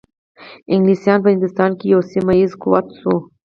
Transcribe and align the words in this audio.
انګلیسان 0.73 1.17
په 1.23 1.29
هندوستان 1.33 1.71
کې 1.77 1.85
یو 1.93 2.01
سیمه 2.11 2.33
ایز 2.37 2.51
قوت 2.63 2.87
شو. 2.99 3.15